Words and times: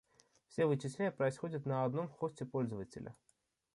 Все 0.47 0.65
вычисления 0.65 1.11
происходят 1.11 1.67
на 1.67 1.85
одном 1.85 2.07
хосте 2.09 2.43
пользователя 2.43 3.15